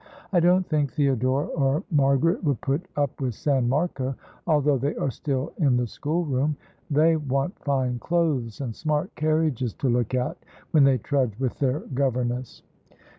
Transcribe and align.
"I 0.33 0.39
don't 0.39 0.65
think 0.67 0.93
Theodora 0.93 1.45
or 1.45 1.83
Margaret 1.91 2.43
would 2.43 2.59
put 2.61 2.87
up 2.95 3.21
with 3.21 3.35
San 3.35 3.69
Marco, 3.69 4.15
although 4.47 4.79
they 4.79 4.95
are 4.95 5.11
still 5.11 5.53
in 5.59 5.77
the 5.77 5.85
school 5.85 6.25
room. 6.25 6.57
They 6.89 7.17
want 7.17 7.59
fine 7.63 7.99
clothes 7.99 8.61
and 8.61 8.75
smart 8.75 9.13
carriages 9.13 9.75
to 9.75 9.87
look 9.89 10.15
at, 10.15 10.39
when 10.71 10.85
they 10.85 10.97
trudge 10.97 11.37
with 11.37 11.59
their 11.59 11.81
governess." 11.81 12.63